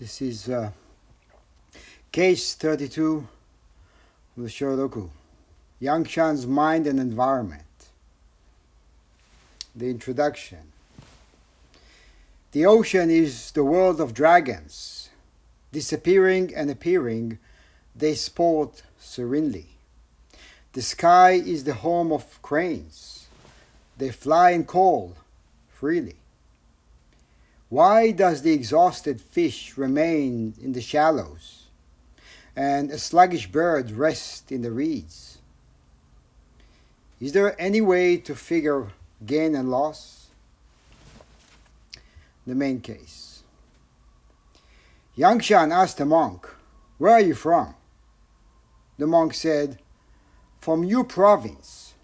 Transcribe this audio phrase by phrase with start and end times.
[0.00, 0.70] This is uh,
[2.10, 3.28] case 32
[4.34, 5.10] of the Shoyoroku,
[5.82, 7.62] Yangshan's Mind and Environment.
[9.76, 10.72] The introduction.
[12.52, 15.10] The ocean is the world of dragons.
[15.70, 17.38] Disappearing and appearing,
[17.94, 19.66] they sport serenely.
[20.72, 23.26] The sky is the home of cranes.
[23.98, 25.14] They fly and call
[25.68, 26.19] freely.
[27.70, 31.66] Why does the exhausted fish remain in the shallows,
[32.56, 35.38] and a sluggish bird rest in the reeds?
[37.20, 38.88] Is there any way to figure
[39.24, 40.30] gain and loss?
[42.44, 43.44] The main case.
[45.16, 46.48] Yangshan asked the monk,
[46.98, 47.76] Where are you from?
[48.98, 49.78] The monk said,
[50.58, 51.94] From your province.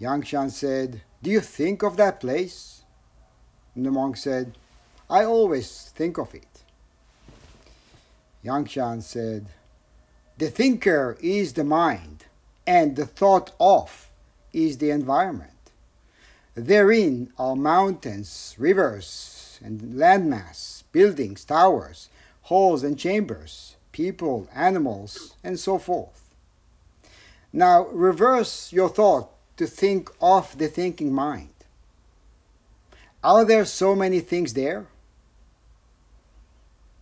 [0.00, 2.71] Yangshan said, Do you think of that place?
[3.74, 4.56] And the monk said,
[5.08, 6.62] I always think of it.
[8.44, 9.46] Yangshan said,
[10.38, 12.26] The thinker is the mind,
[12.66, 14.10] and the thought of
[14.52, 15.50] is the environment.
[16.54, 22.08] Therein are mountains, rivers, and landmass, buildings, towers,
[22.42, 26.34] halls and chambers, people, animals, and so forth.
[27.52, 31.51] Now reverse your thought to think of the thinking mind.
[33.24, 34.86] Are there so many things there?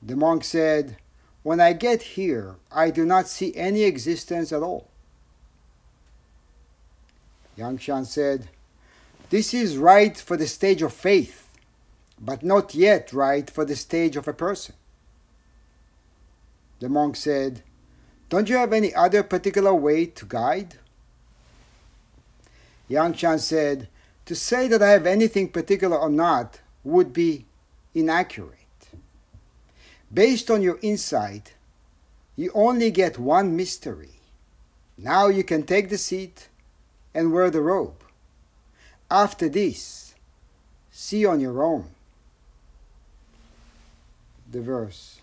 [0.02, 0.96] The monk said,
[1.42, 4.88] When I get here, I do not see any existence at all.
[7.56, 8.48] Yangshan said,
[9.30, 11.48] This is right for the stage of faith,
[12.20, 14.74] but not yet right for the stage of a person.
[16.80, 17.62] The monk said,
[18.30, 20.76] Don't you have any other particular way to guide?
[22.90, 23.88] Yangshan said,
[24.30, 27.46] to say that I have anything particular or not would be
[27.96, 28.80] inaccurate.
[30.14, 31.54] Based on your insight,
[32.36, 34.20] you only get one mystery.
[34.96, 36.46] Now you can take the seat
[37.12, 38.04] and wear the robe.
[39.10, 40.14] After this,
[40.92, 41.90] see on your own.
[44.48, 45.18] The verse.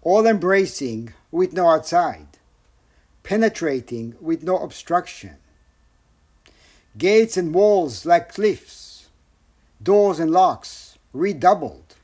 [0.00, 2.28] All embracing with no outside,
[3.24, 5.38] penetrating with no obstruction,
[6.98, 9.08] gates and walls like cliffs,
[9.82, 11.94] doors and locks redoubled.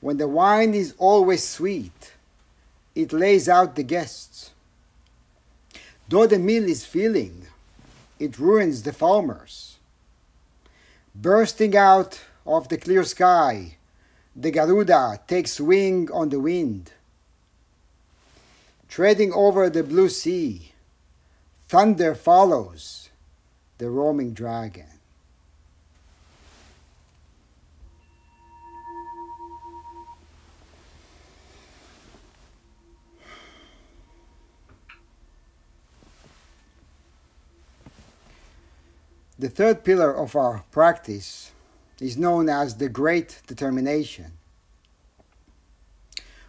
[0.00, 2.12] When the wine is always sweet,
[2.94, 4.50] it lays out the guests.
[6.08, 7.46] Though the meal is filling,
[8.18, 9.78] it ruins the farmers.
[11.14, 13.76] Bursting out of the clear sky,
[14.34, 16.92] the Garuda takes wing on the wind.
[18.88, 20.72] Treading over the blue sea,
[21.68, 23.05] thunder follows
[23.78, 24.86] the roaming dragon.
[39.38, 41.50] The third pillar of our practice
[42.00, 44.32] is known as the Great Determination,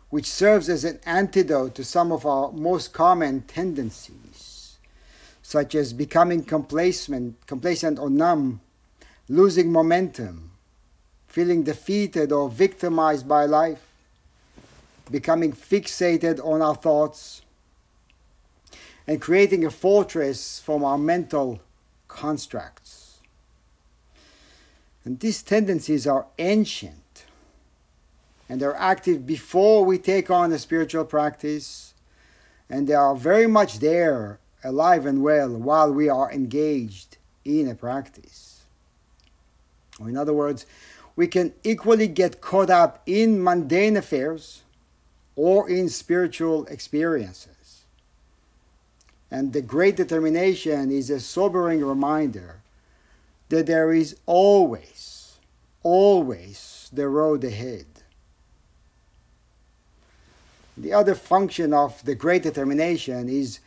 [0.09, 4.56] which serves as an antidote to some of our most common tendencies
[5.47, 8.59] such as becoming complacent, complacent or numb,
[9.29, 10.51] losing momentum,
[11.25, 13.87] feeling defeated or victimized by life,
[15.09, 17.43] becoming fixated on our thoughts,
[19.07, 21.61] and creating a fortress from our mental
[22.09, 23.19] constructs.
[25.05, 27.23] And these tendencies are ancient
[28.49, 31.93] and they're active before we take on a spiritual practice,
[32.69, 37.75] and they are very much there alive and well while we are engaged in a
[37.75, 38.63] practice.
[39.99, 40.65] Or, in other words,
[41.15, 44.63] we can equally get caught up in mundane affairs
[45.35, 47.85] or in spiritual experiences.
[49.31, 52.57] And the great determination is a sobering reminder
[53.49, 55.37] that there is always,
[55.81, 57.85] always the road ahead.
[60.77, 63.59] The other function of the great determination is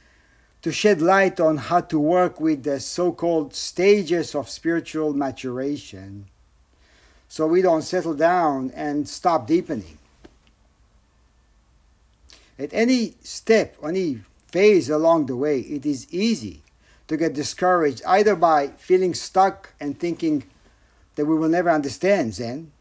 [0.63, 6.27] to shed light on how to work with the so called stages of spiritual maturation
[7.31, 9.99] so we don't settle down and stop deepening.
[12.59, 16.63] At any step, any phase along the way, it is easy
[17.07, 20.43] to get discouraged either by feeling stuck and thinking
[21.15, 22.73] that we will never understand Zen,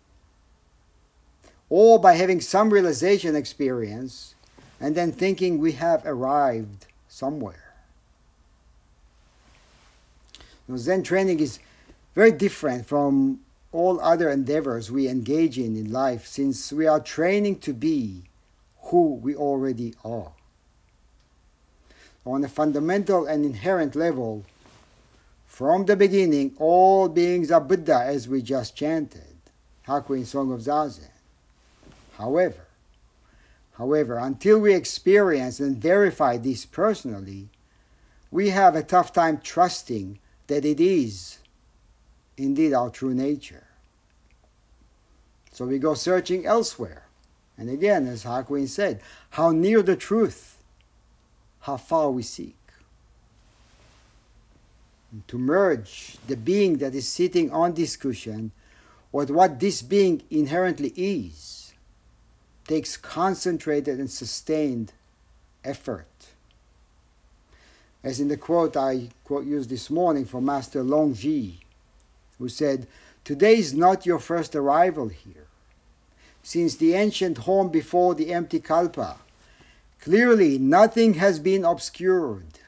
[1.70, 4.34] or by having some realization experience
[4.81, 7.69] and then thinking we have arrived somewhere.
[10.77, 11.60] Zen training is
[12.13, 13.39] very different from
[13.71, 18.24] all other endeavors we engage in in life since we are training to be
[18.83, 20.31] who we already are.
[22.25, 24.44] On a fundamental and inherent level,
[25.45, 29.36] from the beginning, all beings are Buddha, as we just chanted,
[29.88, 31.10] Hakuin Song of Zazen.
[32.18, 32.66] However,
[33.74, 37.50] however, until we experience and verify this personally,
[38.31, 40.19] we have a tough time trusting
[40.50, 41.38] that it is
[42.36, 43.68] indeed our true nature.
[45.51, 47.04] So we go searching elsewhere.
[47.57, 49.01] And again, as Hakuin said,
[49.31, 50.57] how near the truth,
[51.62, 52.56] how far we seek.
[55.12, 58.52] And to merge the being that is sitting on this cushion
[59.12, 61.74] with what this being inherently is
[62.68, 64.94] takes concentrated and sustained
[65.63, 66.08] effort.
[68.04, 71.56] As in the quote I quote used this morning from Master Hongzhi,
[72.38, 72.88] who said,
[73.25, 75.48] Today is not your first arrival here.
[76.42, 79.18] Since the ancient home before the empty kalpa,
[80.01, 82.60] clearly nothing has been obscured.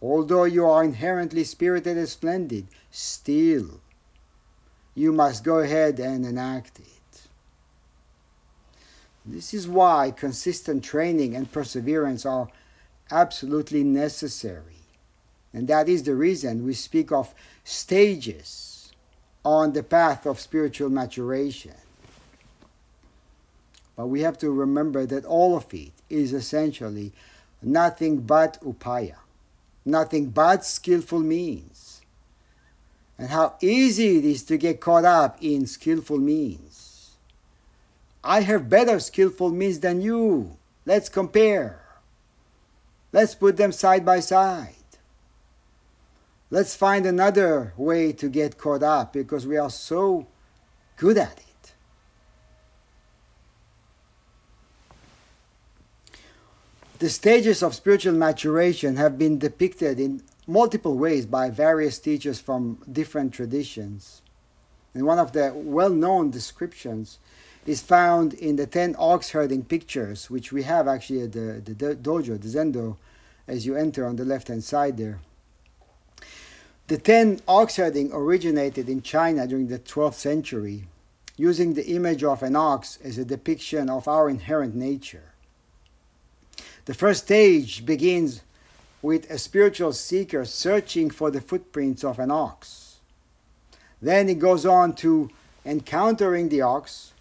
[0.00, 3.80] Although you are inherently spirited and splendid, still
[4.94, 7.22] you must go ahead and enact it.
[9.24, 12.48] This is why consistent training and perseverance are
[13.10, 14.82] absolutely necessary.
[15.52, 17.34] And that is the reason we speak of
[17.64, 18.92] stages
[19.44, 21.74] on the path of spiritual maturation.
[23.96, 27.12] But we have to remember that all of it is essentially
[27.62, 29.16] nothing but upaya,
[29.84, 32.02] nothing but skillful means.
[33.18, 37.16] And how easy it is to get caught up in skillful means.
[38.22, 40.56] I have better skillful means than you.
[40.86, 41.80] Let's compare.
[43.12, 44.74] Let's put them side by side.
[46.50, 50.26] Let's find another way to get caught up because we are so
[50.96, 51.72] good at it.
[56.98, 62.78] The stages of spiritual maturation have been depicted in multiple ways by various teachers from
[62.90, 64.22] different traditions.
[64.94, 67.18] And one of the well known descriptions
[67.68, 71.94] is found in the 10 ox herding pictures, which we have actually at the, the
[71.94, 72.96] dojo, the Zendo,
[73.46, 75.20] as you enter on the left hand side there.
[76.86, 80.84] The 10 ox herding originated in China during the 12th century,
[81.36, 85.34] using the image of an ox as a depiction of our inherent nature.
[86.86, 88.40] The first stage begins
[89.02, 92.96] with a spiritual seeker searching for the footprints of an ox.
[94.00, 95.28] Then it goes on to
[95.66, 97.12] encountering the ox,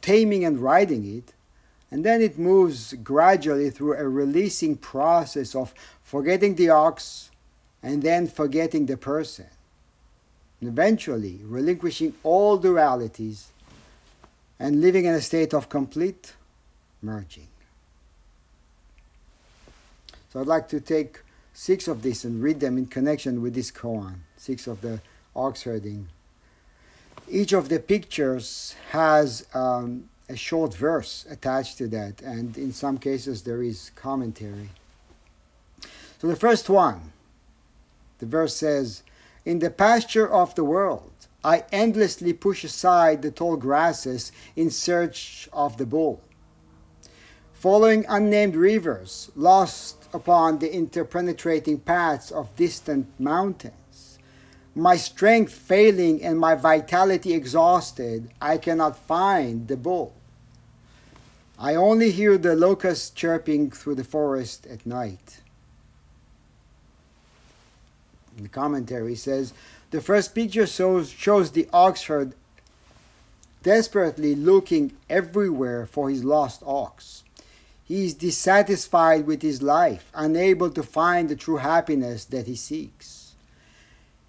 [0.00, 1.32] taming and riding it,
[1.90, 7.30] and then it moves gradually through a releasing process of forgetting the ox
[7.82, 9.46] and then forgetting the person.
[10.60, 13.46] And eventually relinquishing all dualities
[14.58, 16.34] and living in a state of complete
[17.02, 17.48] merging.
[20.32, 21.22] So I'd like to take
[21.54, 25.00] six of these and read them in connection with this koan, six of the
[25.34, 26.08] ox herding.
[27.30, 32.98] Each of the pictures has um, a short verse attached to that, and in some
[32.98, 34.70] cases there is commentary.
[36.20, 37.12] So the first one,
[38.18, 39.04] the verse says,
[39.44, 41.12] In the pasture of the world,
[41.44, 46.20] I endlessly push aside the tall grasses in search of the bull.
[47.52, 53.74] Following unnamed rivers, lost upon the interpenetrating paths of distant mountains,
[54.74, 60.14] my strength failing and my vitality exhausted, I cannot find the bull.
[61.58, 65.40] I only hear the locusts chirping through the forest at night.
[68.38, 69.52] The commentary says
[69.90, 72.34] the first picture shows, shows the ox herd
[73.62, 77.24] desperately looking everywhere for his lost ox.
[77.84, 83.19] He is dissatisfied with his life, unable to find the true happiness that he seeks.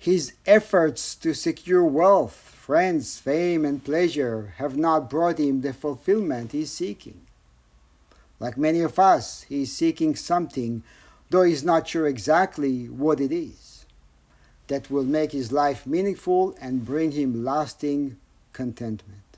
[0.02, 6.54] His efforts to secure wealth friends, fame, and pleasure have not brought him the fulfillment
[6.54, 7.22] he is seeking.
[8.40, 10.82] Like many of us, he is seeking something,
[11.30, 13.86] though he is not sure exactly what it is,
[14.70, 18.18] that will make his life meaningful and bring him lasting
[18.54, 19.38] contentment.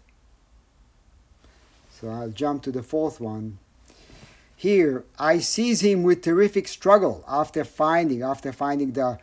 [1.92, 3.58] So I'll jump to the fourth one.
[4.56, 9.20] Here, I seize him with terrific struggle after finding, after finding the,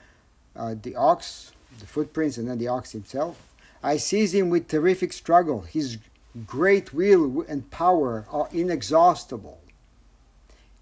[0.56, 3.42] uh, the ox, the footprints, and then the ox himself.
[3.82, 5.62] I seize him with terrific struggle.
[5.62, 5.98] His
[6.46, 9.60] great will and power are inexhaustible.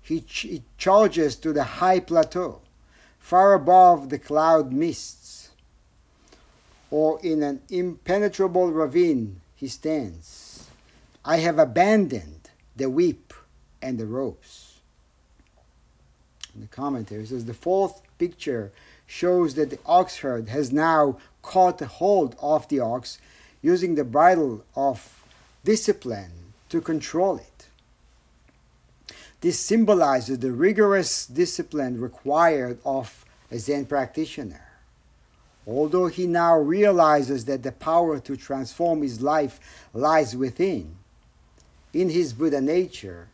[0.02, 2.60] He, ch- he charges to the high plateau,
[3.18, 5.50] far above the cloud mists.
[6.90, 10.68] or in an impenetrable ravine he stands.
[11.24, 13.34] I have abandoned the whip
[13.82, 14.80] and the ropes.
[16.54, 18.72] In the commentary says the fourth picture
[19.08, 23.18] shows that the ox herd has now caught hold of the ox
[23.62, 25.24] using the bridle of
[25.64, 26.30] discipline
[26.68, 27.66] to control it.
[29.40, 34.68] This symbolizes the rigorous discipline required of a Zen practitioner.
[35.66, 40.96] Although he now realizes that the power to transform his life lies within,
[41.94, 43.28] in his Buddha nature,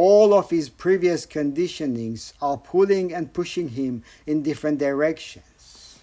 [0.00, 5.98] all of his previous conditionings are pulling and pushing him in different directions.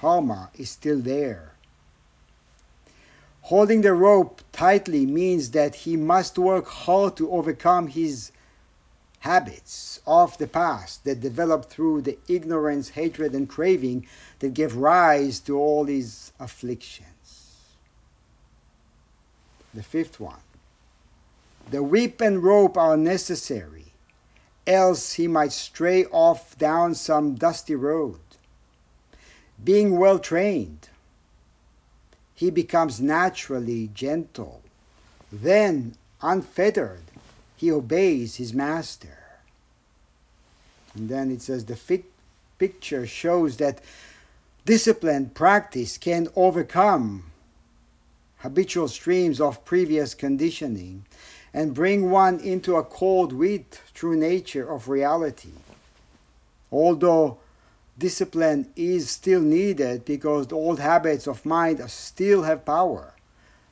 [0.00, 1.52] Karma is still there.
[3.42, 8.32] Holding the rope tightly means that he must work hard to overcome his
[9.20, 14.04] habits of the past that developed through the ignorance, hatred, and craving
[14.40, 17.60] that gave rise to all these afflictions.
[19.72, 20.40] The fifth one
[21.70, 23.86] the whip and rope are necessary,
[24.66, 28.20] else he might stray off down some dusty road.
[29.62, 30.88] Being well trained,
[32.34, 34.62] he becomes naturally gentle.
[35.32, 37.02] Then, unfettered,
[37.56, 39.18] he obeys his master.
[40.94, 42.04] And then it says the fi-
[42.58, 43.80] picture shows that
[44.64, 47.24] disciplined practice can overcome
[48.38, 51.04] habitual streams of previous conditioning
[51.54, 55.52] and bring one into accord with true nature of reality.
[56.72, 57.38] Although
[57.96, 63.14] discipline is still needed because the old habits of mind still have power.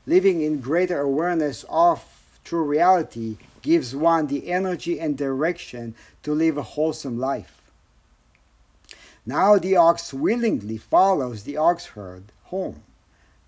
[0.07, 2.05] Living in greater awareness of
[2.45, 7.61] true reality gives one the energy and direction to live a wholesome life.
[9.27, 12.83] Now the ox willingly follows the ox herd home,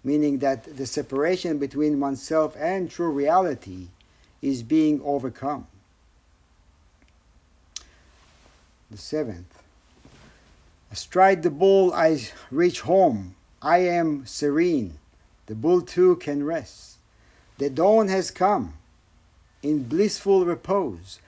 [0.03, 3.89] meaning that the separation between oneself and true reality
[4.45, 5.67] is being overcome.
[8.91, 9.63] The seventh,
[10.93, 13.37] astride the bull I reach home.
[13.63, 14.99] I am serene.
[15.47, 16.99] The bull too can rest.
[17.57, 18.75] The dawn has come.
[19.63, 21.21] In blissful repose,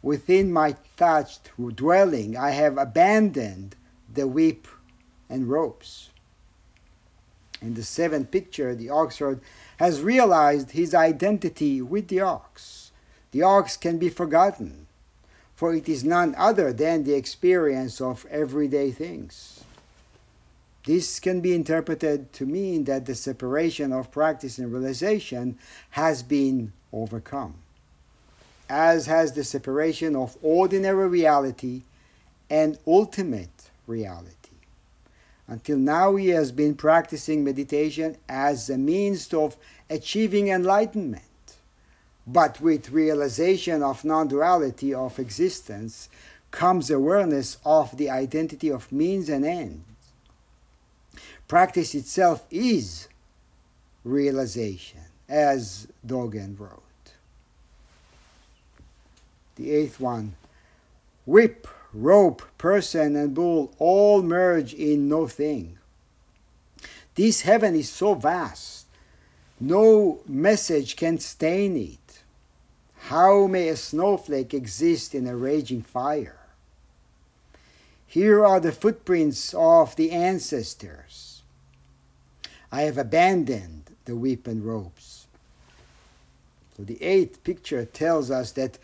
[0.00, 3.74] within my thatched dwelling, I have abandoned
[4.14, 4.68] the whip
[5.28, 6.10] and ropes.
[7.60, 9.40] In the seventh picture, the ox herd
[9.82, 12.92] has realized his identity with the ox.
[13.32, 14.86] The ox can be forgotten,
[15.56, 19.64] for it is none other than the experience of everyday things.
[20.86, 25.58] This can be interpreted to mean that the separation of practice and realization
[25.90, 27.54] has been overcome,
[28.70, 31.82] as has the separation of ordinary reality
[32.48, 34.41] and ultimate reality.
[35.48, 39.56] Until now, he has been practicing meditation as a means of
[39.90, 41.22] achieving enlightenment.
[42.26, 46.08] But with realization of non duality of existence
[46.52, 49.84] comes awareness of the identity of means and ends.
[51.48, 53.08] Practice itself is
[54.04, 56.82] realization, as Dogen wrote.
[59.56, 60.34] The eighth one
[61.26, 65.78] whip rope, person, and bull all merge in no thing.
[67.14, 68.86] This heaven is so vast,
[69.60, 72.22] no message can stain it.
[73.08, 76.38] How may a snowflake exist in a raging fire?
[78.06, 81.42] Here are the footprints of the ancestors.
[82.70, 85.26] I have abandoned the and ropes.
[86.76, 88.78] So the eighth picture tells us that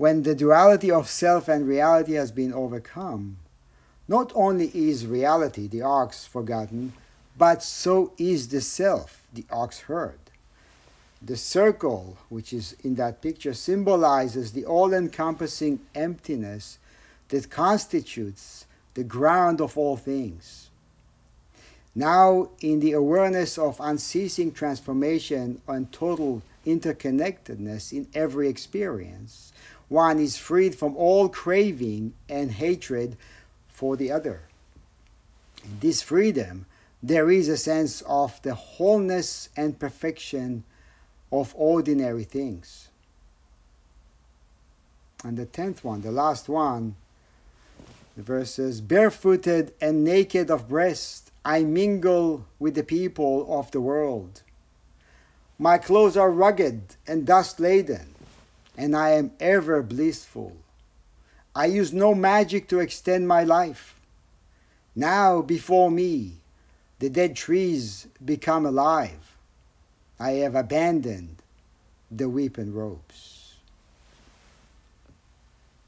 [0.00, 3.36] when the duality of self and reality has been overcome,
[4.08, 6.94] not only is reality, the ox, forgotten,
[7.36, 10.18] but so is the self, the ox herd.
[11.20, 16.78] The circle, which is in that picture, symbolizes the all encompassing emptiness
[17.28, 18.64] that constitutes
[18.94, 20.70] the ground of all things.
[21.94, 29.49] Now, in the awareness of unceasing transformation and total interconnectedness in every experience,
[29.90, 33.16] one is freed from all craving and hatred
[33.68, 34.42] for the other.
[35.64, 36.66] In this freedom,
[37.02, 40.62] there is a sense of the wholeness and perfection
[41.32, 42.88] of ordinary things.
[45.24, 46.94] And the tenth one, the last one,
[48.16, 53.80] the verse says, Barefooted and naked of breast, I mingle with the people of the
[53.80, 54.42] world.
[55.58, 58.14] My clothes are rugged and dust laden
[58.80, 60.56] and I am ever blissful.
[61.54, 64.00] I use no magic to extend my life.
[64.96, 66.36] Now before me
[66.98, 69.36] the dead trees become alive.
[70.18, 71.36] I have abandoned
[72.10, 73.56] the weeping robes.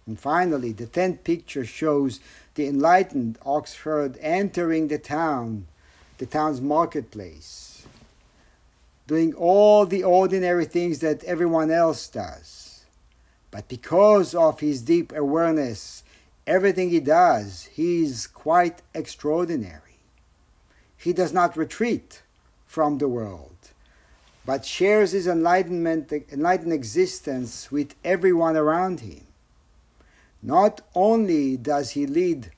[0.06, 2.20] And finally, the tenth picture shows
[2.56, 5.66] the enlightened ox herd entering the town,
[6.18, 7.86] the town's marketplace,
[9.06, 12.61] doing all the ordinary things that everyone else does.
[13.52, 16.02] But because of his deep awareness,
[16.46, 19.98] everything he does, he is quite extraordinary.
[20.96, 22.22] He does not retreat
[22.66, 23.54] from the world,
[24.46, 29.26] but shares his enlightenment, enlightened existence with everyone around him.
[30.42, 32.52] Not only does he lead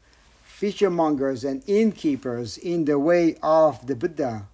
[0.45, 4.47] fishmongers and innkeepers in the way of the Buddha,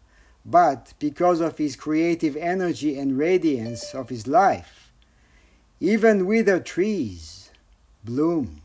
[0.47, 4.80] but because of his creative energy and radiance of his life,
[5.81, 7.51] even withered trees
[8.05, 8.61] bloom.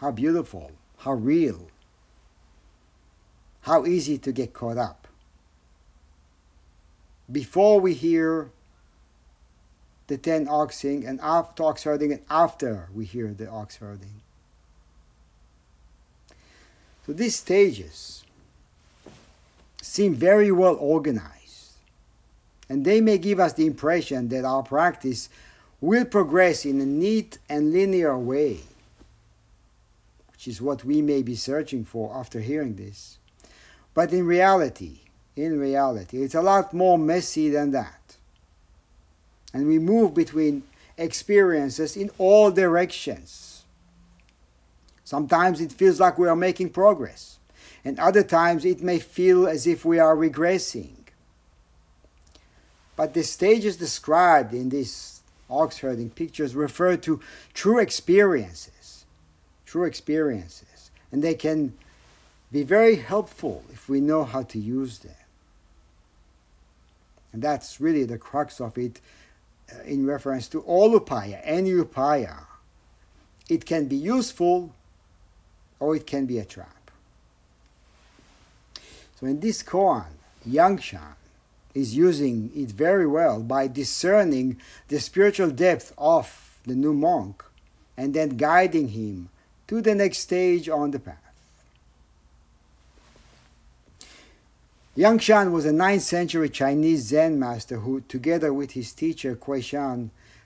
[0.00, 1.68] How beautiful, how real,
[3.62, 5.08] how easy to get caught up.
[7.32, 8.50] Before we hear
[10.06, 14.20] the ten oxing and after ox herding and after we hear the ox herding.
[17.06, 18.24] So these stages
[19.80, 21.45] seem very well organized
[22.68, 25.28] and they may give us the impression that our practice
[25.80, 28.60] will progress in a neat and linear way
[30.46, 33.18] which is what we may be searching for after hearing this.
[33.94, 34.98] But in reality,
[35.34, 38.16] in reality, it's a lot more messy than that.
[39.52, 40.62] And we move between
[40.98, 43.64] experiences in all directions.
[45.04, 47.38] Sometimes it feels like we are making progress,
[47.82, 51.05] and other times it may feel as if we are regressing.
[52.96, 57.20] But the stages described in these ox herding pictures refer to
[57.54, 58.76] true experiences
[59.66, 60.90] true experiences.
[61.12, 61.74] And they can
[62.50, 65.12] be very helpful if we know how to use them.
[67.32, 69.00] And that's really the crux of it
[69.70, 72.44] uh, in reference to all upaya, any upaya.
[73.50, 74.72] It can be useful
[75.78, 76.90] or it can be a trap.
[79.20, 80.06] So in this koan,
[80.48, 81.14] Yangshan
[81.76, 84.56] is using it very well by discerning
[84.88, 87.44] the spiritual depth of the new monk
[87.98, 89.28] and then guiding him
[89.68, 91.22] to the next stage on the path.
[94.96, 99.60] Yangshan was a 9th century Chinese Zen master who, together with his teacher Kuei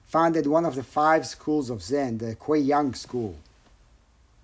[0.09, 3.37] founded one of the five schools of Zen, the Kuei Yang school,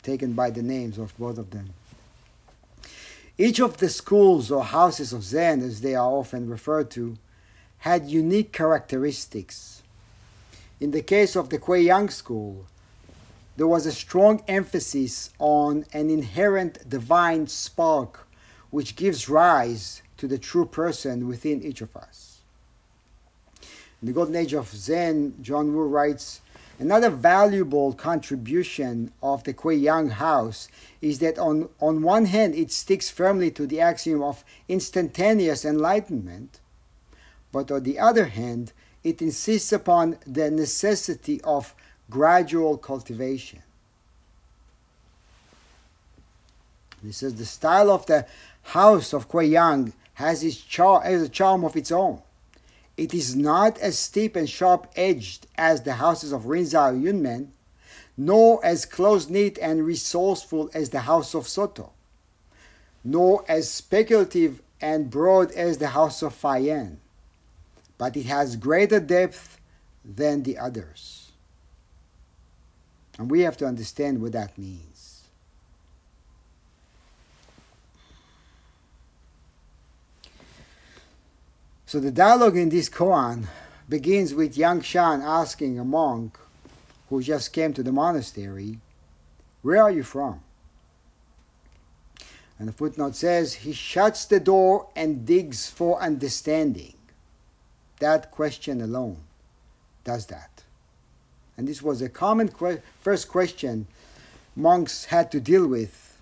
[0.04, 1.70] taken by the names of both of them.
[3.38, 7.18] Each of the schools or houses of Zen, as they are often referred to,
[7.78, 9.82] had unique characteristics.
[10.80, 12.66] In the case of the Kuei Yang school,
[13.56, 18.26] there was a strong emphasis on an inherent divine spark
[18.70, 22.40] which gives rise to the true person within each of us.
[24.00, 26.40] In the Golden Age of Zen, John Wu writes,
[26.78, 30.68] Another valuable contribution of the Kuei Yang house
[31.00, 36.60] is that on, on one hand it sticks firmly to the axiom of instantaneous enlightenment,
[37.50, 41.74] but on the other hand it insists upon the necessity of
[42.10, 43.62] gradual cultivation.
[47.02, 48.26] This is the style of the
[48.62, 52.20] house of Kuei Yang has, its char- has a charm of its own.
[52.96, 57.48] It is not as steep and sharp edged as the houses of Rinzai or Yunmen,
[58.16, 61.92] nor as close knit and resourceful as the house of Soto,
[63.04, 66.96] nor as speculative and broad as the house of Fayan,
[67.98, 69.60] but it has greater depth
[70.04, 71.32] than the others.
[73.18, 74.95] And we have to understand what that means.
[81.86, 83.46] So the dialogue in this koan
[83.88, 86.36] begins with Yangshan asking a monk
[87.08, 88.80] who just came to the monastery,
[89.62, 90.40] Where are you from?
[92.58, 96.94] And the footnote says, He shuts the door and digs for understanding.
[98.00, 99.18] That question alone
[100.02, 100.64] does that.
[101.56, 103.86] And this was a common que- first question
[104.56, 106.18] monks had to deal with.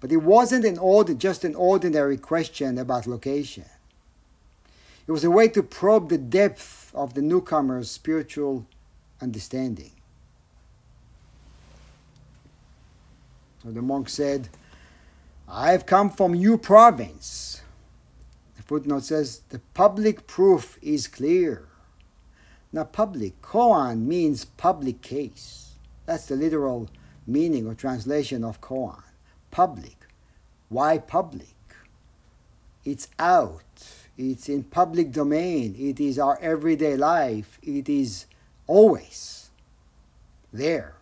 [0.00, 3.64] But it wasn't an ordi- just an ordinary question about location.
[5.10, 8.64] It was a way to probe the depth of the newcomer's spiritual
[9.20, 9.90] understanding.
[13.60, 14.50] So the monk said,
[15.48, 17.60] I have come from Yu province.
[18.56, 21.66] The footnote says, the public proof is clear.
[22.72, 25.74] Now, public, koan means public case,
[26.06, 26.88] That's the literal
[27.26, 29.02] meaning or translation of koan.
[29.50, 30.06] Public.
[30.68, 31.56] Why public?
[32.84, 33.99] It's out.
[34.20, 35.74] It's in public domain.
[35.78, 37.58] It is our everyday life.
[37.62, 38.26] It is
[38.66, 39.48] always
[40.52, 40.94] there.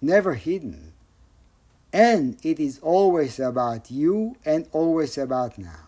[0.00, 0.94] Never hidden.
[1.92, 5.86] And it is always about you and always about now.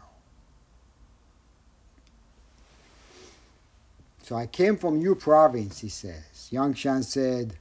[4.23, 6.49] So I came from Yu province, he says.
[6.53, 7.57] Yangshan said,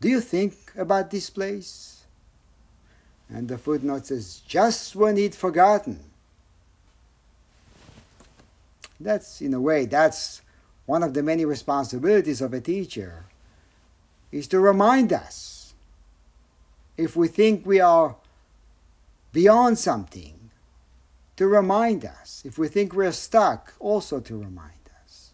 [0.00, 2.04] Do you think about this place?
[3.28, 6.07] And the footnote says, Just when he'd forgotten.
[9.00, 10.42] That's, in a way, that's
[10.86, 13.26] one of the many responsibilities of a teacher,
[14.32, 15.74] is to remind us.
[16.96, 18.16] If we think we are
[19.32, 20.50] beyond something,
[21.36, 22.42] to remind us.
[22.44, 24.72] If we think we're stuck, also to remind.
[25.04, 25.30] Us.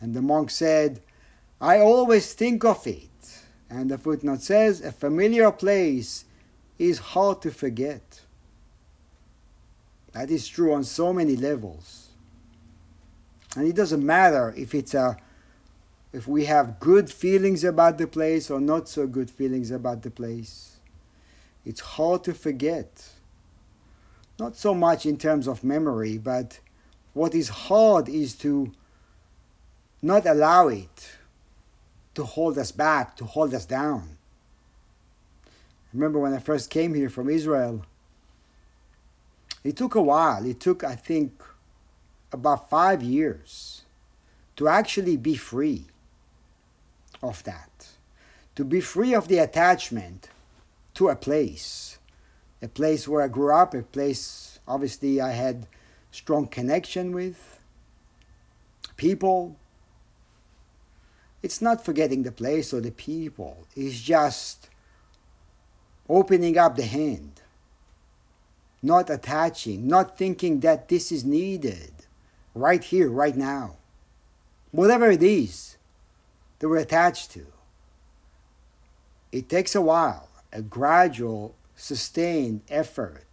[0.00, 1.00] And the monk said,
[1.58, 3.08] I always think of it.
[3.70, 6.26] And the footnote says, a familiar place
[6.78, 8.20] is hard to forget.
[10.14, 12.08] That is true on so many levels.
[13.56, 15.16] And it doesn't matter if it's a
[16.12, 20.10] if we have good feelings about the place or not so good feelings about the
[20.10, 20.76] place.
[21.66, 23.08] It's hard to forget.
[24.38, 26.60] Not so much in terms of memory, but
[27.14, 28.72] what is hard is to
[30.00, 31.16] not allow it
[32.14, 34.16] to hold us back, to hold us down.
[35.92, 37.84] remember when I first came here from Israel,
[39.64, 40.44] it took a while.
[40.44, 41.42] It took, I think,
[42.32, 43.82] about five years
[44.56, 45.86] to actually be free
[47.22, 47.88] of that,
[48.54, 50.28] to be free of the attachment
[50.94, 51.98] to a place,
[52.62, 55.66] a place where I grew up, a place obviously I had
[56.10, 57.60] strong connection with,
[58.96, 59.56] people,
[61.42, 64.68] it's not forgetting the place or the people, it's just
[66.08, 67.40] opening up the hand,
[68.84, 71.92] not attaching, not thinking that this is needed
[72.54, 73.76] right here, right now.
[74.70, 75.76] Whatever it is
[76.58, 77.46] that we're attached to.
[79.32, 83.24] It takes a while, a gradual, sustained effort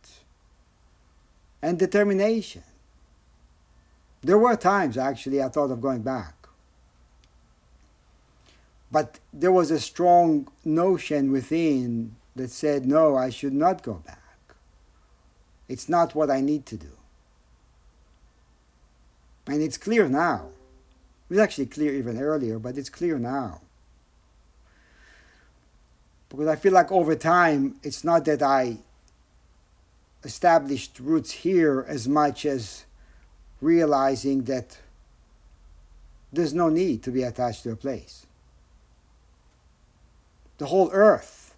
[1.62, 2.64] and determination.
[4.22, 6.36] There were times actually I thought of going back.
[8.92, 14.21] But there was a strong notion within that said, no, I should not go back.
[15.72, 16.92] It's not what I need to do.
[19.48, 20.50] And it's clear now.
[21.30, 23.62] It was actually clear even earlier, but it's clear now.
[26.28, 28.80] Because I feel like over time, it's not that I
[30.26, 32.84] established roots here as much as
[33.62, 34.78] realizing that
[36.34, 38.26] there's no need to be attached to a place.
[40.58, 41.56] The whole earth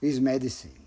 [0.00, 0.79] is medicine.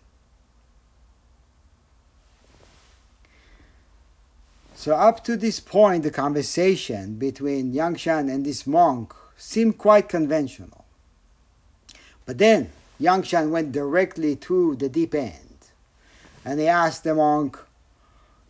[4.84, 10.84] So up to this point, the conversation between Yangshan and this monk seemed quite conventional.
[12.26, 12.70] But then
[13.00, 15.70] Yangshan went directly to the deep end,
[16.44, 17.58] and he asked the monk,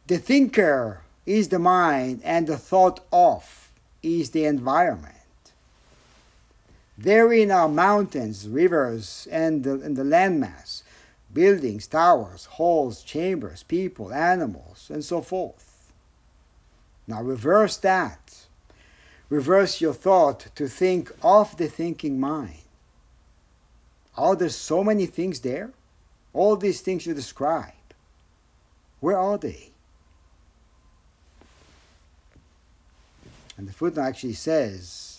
[0.07, 5.51] "The thinker is the mind, and the thought of is the environment.
[6.97, 10.81] Therein are mountains, rivers, and the, and the landmass,
[11.31, 15.69] buildings, towers, halls, chambers, people, animals, and so forth.
[17.07, 18.45] Now reverse that.
[19.29, 22.59] Reverse your thought to think of the thinking mind.
[24.15, 25.71] Are there so many things there?
[26.33, 27.73] All these things you describe.
[28.99, 29.71] Where are they?
[33.57, 35.13] And the footnote actually says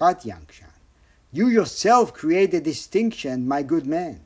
[0.00, 0.72] but Yangshan,
[1.30, 4.20] you yourself create a distinction, my good man.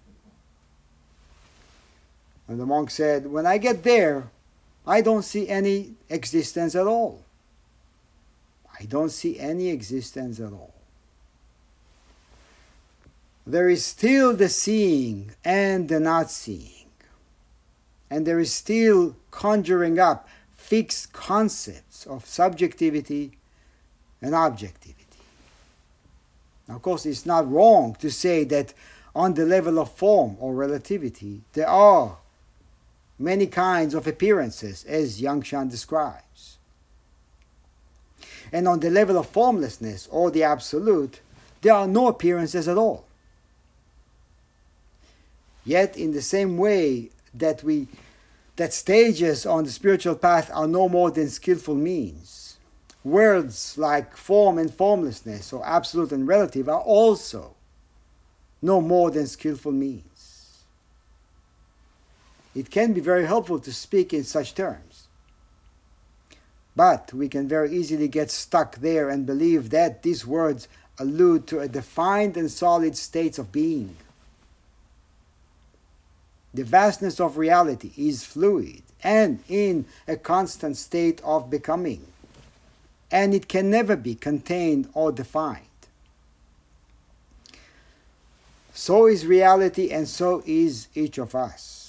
[2.47, 4.29] And the monk said, When I get there,
[4.87, 7.23] I don't see any existence at all.
[8.79, 10.75] I don't see any existence at all.
[13.47, 16.70] There is still the seeing and the not seeing.
[18.11, 23.33] And there is still conjuring up fixed concepts of subjectivity
[24.23, 24.94] and objectivity.
[26.68, 28.73] Now, of course, it's not wrong to say that
[29.14, 32.16] on the level of form or relativity, there are
[33.18, 36.59] many kinds of appearances, as Yangshan describes.
[38.53, 41.20] And on the level of formlessness or the absolute,
[41.62, 43.07] there are no appearances at all.
[45.64, 47.88] Yet, in the same way that we
[48.57, 52.57] that stages on the spiritual path are no more than skillful means,
[53.03, 57.55] words like form and formlessness, or absolute and relative, are also
[58.62, 60.13] no more than skillful means.
[62.55, 65.09] It can be very helpful to speak in such terms.
[66.77, 71.61] But we can very easily get stuck there and believe that these words allude to
[71.61, 73.97] a defined and solid state of being.
[76.53, 82.07] The vastness of reality is fluid and in a constant state of becoming,
[83.11, 85.61] and it can never be contained or defined.
[88.73, 91.84] So is reality, and so is each of us.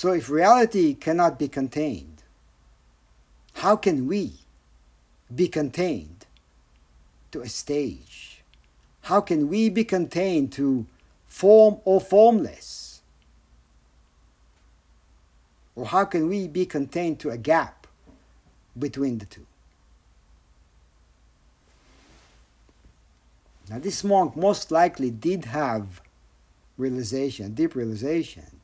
[0.00, 2.22] So, if reality cannot be contained,
[3.52, 4.32] how can we
[5.34, 6.24] be contained
[7.32, 8.40] to a stage?
[9.02, 10.86] How can we be contained to
[11.26, 13.02] form or formless?
[15.76, 17.86] Or how can we be contained to a gap
[18.78, 19.44] between the two?
[23.68, 26.00] Now, this monk most likely did have
[26.78, 28.59] realization, deep realization,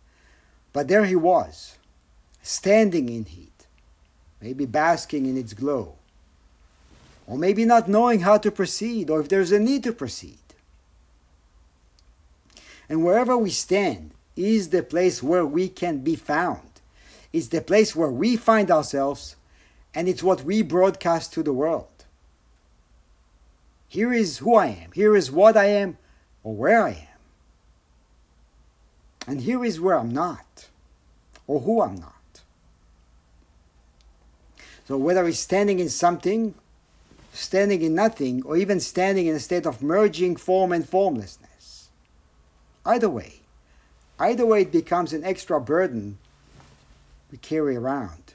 [0.77, 1.79] but there he was,
[2.43, 3.65] standing in heat,
[4.43, 5.95] maybe basking in its glow,
[7.27, 10.37] or maybe not knowing how to proceed, or if there's a need to proceed.
[12.91, 16.83] And wherever we stand is the place where we can be found.
[17.33, 19.37] It's the place where we find ourselves,
[19.95, 22.05] and it's what we broadcast to the world.
[23.89, 24.93] Here is who I am.
[24.93, 25.97] Here is what I am
[26.45, 27.16] or where I am.
[29.27, 30.69] And here is where I'm not
[31.47, 32.13] or who I'm not.
[34.87, 36.55] So whether it's standing in something,
[37.33, 41.89] standing in nothing, or even standing in a state of merging form and formlessness,
[42.85, 43.41] either way,
[44.19, 46.19] either way it becomes an extra burden
[47.31, 48.35] we carry around.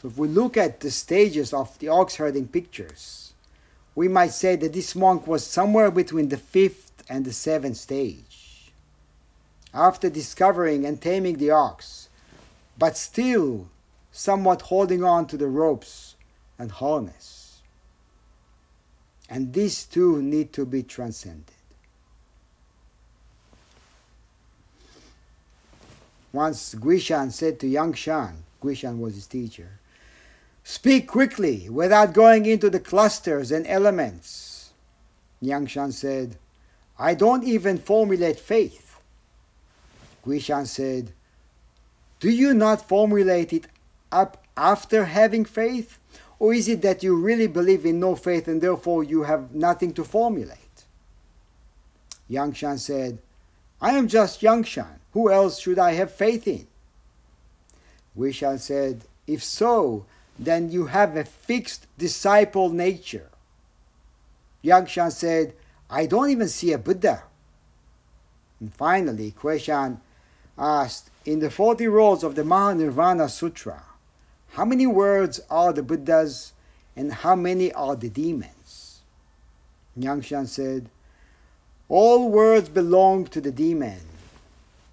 [0.00, 3.32] So if we look at the stages of the ox herding pictures,
[3.94, 8.27] we might say that this monk was somewhere between the fifth and the seventh stage.
[9.72, 12.08] After discovering and taming the ox,
[12.78, 13.68] but still
[14.10, 16.16] somewhat holding on to the ropes
[16.58, 17.60] and harness.
[19.28, 21.54] And these two need to be transcended.
[26.32, 29.78] Once Guishan said to Yang Shan, Guishan was his teacher,
[30.64, 34.70] Speak quickly without going into the clusters and elements.
[35.42, 36.36] Yangshan said,
[36.98, 38.87] I don't even formulate faith.
[40.28, 41.12] Guishan said,
[42.20, 43.66] Do you not formulate it
[44.12, 45.98] up after having faith?
[46.38, 49.92] Or is it that you really believe in no faith and therefore you have nothing
[49.94, 50.84] to formulate?
[52.30, 53.18] Yangshan said,
[53.80, 54.98] I am just Yangshan.
[55.12, 56.66] Who else should I have faith in?
[58.16, 60.04] Guishan said, If so,
[60.38, 63.30] then you have a fixed disciple nature.
[64.62, 65.54] Yangshan said,
[65.88, 67.22] I don't even see a Buddha.
[68.60, 70.00] And finally, Guishan
[70.58, 73.82] asked, in the 40 rows of the Mahanirvana Sutra,
[74.52, 76.52] how many words are the Buddhas
[76.96, 79.00] and how many are the demons?
[79.98, 80.90] Yangshan said,
[81.88, 84.00] all words belong to the demon.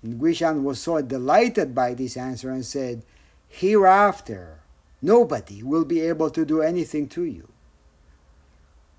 [0.02, 3.04] And Guishan was so delighted by this answer and said,
[3.50, 4.60] Hereafter,
[5.02, 7.48] nobody will be able to do anything to you.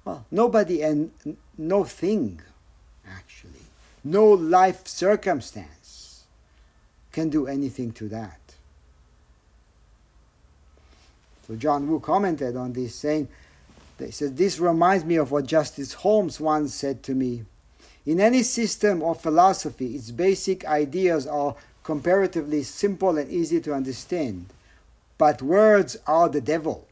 [0.05, 1.11] Well, nobody and
[1.57, 2.41] no thing,
[3.09, 3.67] actually,
[4.05, 5.76] no life circumstance
[7.17, 8.39] can do anything to that.
[11.49, 13.27] So John Wu commented on this, saying,
[13.99, 17.45] he said, This reminds me of what Justice Holmes once said to me.
[18.05, 24.47] In any system of philosophy, its basic ideas are comparatively simple and easy to understand
[25.19, 26.87] but words are the devil.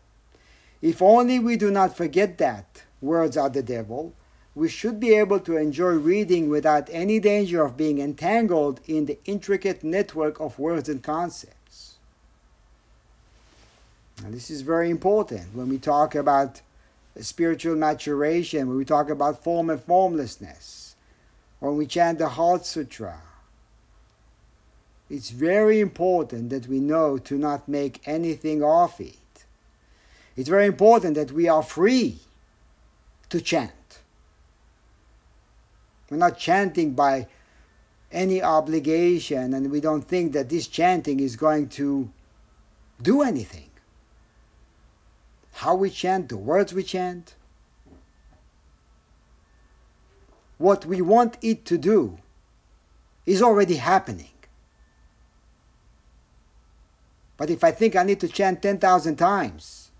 [0.80, 4.12] If only we do not forget that words are the devil,
[4.54, 9.18] we should be able to enjoy reading without any danger of being entangled in the
[9.24, 11.96] intricate network of words and concepts.
[14.22, 16.60] Now, this is very important when we talk about
[17.20, 20.94] spiritual maturation, when we talk about form and formlessness,
[21.58, 23.20] when we chant the Heart Sutra
[25.10, 29.44] it's very important that we know to not make anything of it.
[30.36, 32.18] It's very important that we are free
[33.28, 33.70] to chant.
[36.10, 37.26] We're not chanting by
[38.12, 42.10] any obligation, and we don't think that this chanting is going to
[43.02, 43.70] do anything.
[45.52, 47.34] How we chant, the words we chant,
[50.58, 52.18] what we want it to do
[53.26, 54.30] is already happening.
[57.36, 59.90] But if I think I need to chant 10,000 times,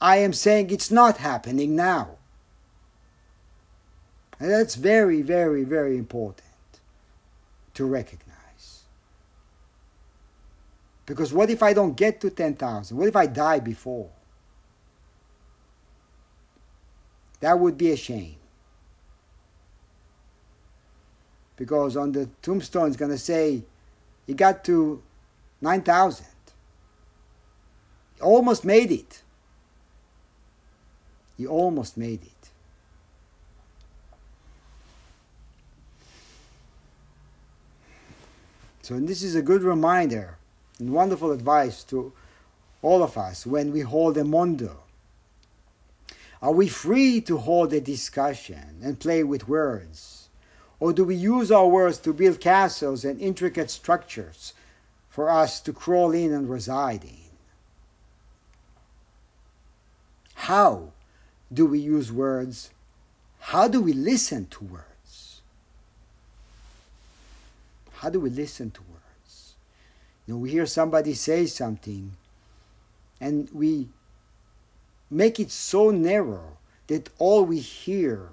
[0.00, 2.16] I am saying it's not happening now.
[4.40, 6.42] And that's very, very, very important
[7.74, 8.84] to recognize.
[11.04, 12.96] Because what if I don't get to 10,000?
[12.96, 14.08] What if I die before?
[17.40, 18.36] That would be a shame.
[21.56, 23.62] Because on the tombstone, it's going to say,
[24.26, 25.02] he got to
[25.60, 26.24] 9,000.
[28.14, 29.22] He almost made it.
[31.36, 32.39] He almost made it.
[38.90, 40.36] So this is a good reminder
[40.80, 42.12] and wonderful advice to
[42.82, 44.82] all of us when we hold a mondo.
[46.42, 50.28] Are we free to hold a discussion and play with words?
[50.80, 54.54] Or do we use our words to build castles and intricate structures
[55.08, 57.30] for us to crawl in and reside in?
[60.34, 60.90] How
[61.52, 62.70] do we use words?
[63.38, 64.89] How do we listen to words?
[68.00, 69.56] How do we listen to words?
[70.26, 72.12] You know, we hear somebody say something
[73.20, 73.88] and we
[75.10, 78.30] make it so narrow that all we hear,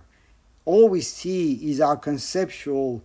[0.64, 3.04] all we see is our conceptual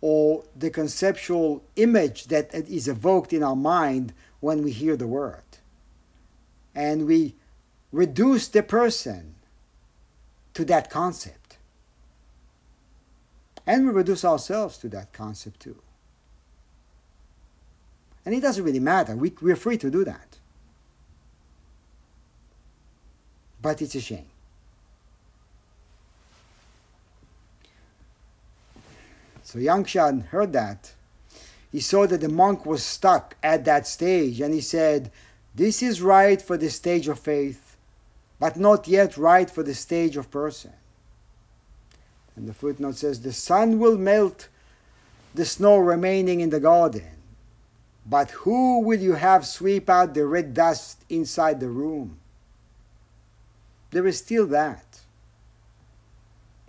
[0.00, 5.42] or the conceptual image that is evoked in our mind when we hear the word.
[6.72, 7.34] And we
[7.90, 9.34] reduce the person
[10.54, 11.56] to that concept.
[13.66, 15.80] And we reduce ourselves to that concept too.
[18.26, 19.16] And it doesn't really matter.
[19.16, 20.36] We, we're free to do that.
[23.62, 24.26] But it's a shame.
[29.44, 30.92] So Yangshan heard that.
[31.70, 35.12] He saw that the monk was stuck at that stage and he said,
[35.54, 37.76] This is right for the stage of faith,
[38.40, 40.72] but not yet right for the stage of person.
[42.34, 44.48] And the footnote says, The sun will melt
[45.34, 47.15] the snow remaining in the garden,
[48.08, 52.18] but who will you have sweep out the red dust inside the room?
[53.96, 55.00] there is still that.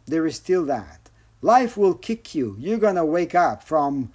[0.05, 1.09] There is still that.
[1.41, 2.55] Life will kick you.
[2.57, 4.13] You're going to wake up from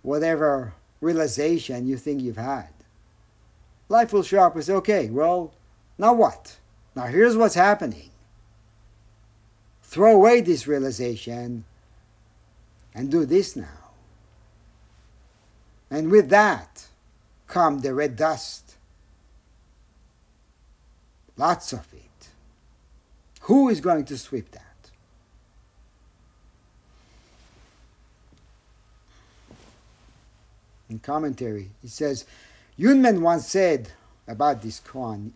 [0.00, 2.70] whatever realization you think you've had.
[3.90, 5.52] Life will show up and say, okay, well,
[5.98, 6.56] now what?
[6.96, 8.08] Now here's what's happening.
[9.82, 11.64] Throw away this realization
[12.94, 13.81] and do this now.
[15.92, 16.86] And with that
[17.46, 18.76] come the red dust.
[21.36, 22.28] Lots of it.
[23.42, 24.62] Who is going to sweep that?
[30.88, 32.24] In commentary, he says,
[32.78, 33.90] Yunmen once said
[34.26, 35.32] about this koan,